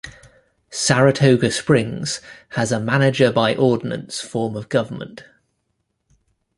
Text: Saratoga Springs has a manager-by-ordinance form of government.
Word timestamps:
Saratoga 0.71 1.51
Springs 1.51 2.21
has 2.53 2.71
a 2.71 2.79
manager-by-ordinance 2.79 4.19
form 4.19 4.55
of 4.55 4.67
government. 4.67 5.25